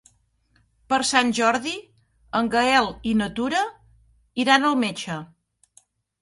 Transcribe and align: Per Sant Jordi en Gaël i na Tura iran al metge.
Per 0.93 0.97
Sant 1.09 1.27
Jordi 1.39 1.73
en 2.39 2.49
Gaël 2.55 2.89
i 3.11 3.13
na 3.19 3.27
Tura 3.41 3.61
iran 4.47 4.67
al 4.71 4.81
metge. 4.87 5.21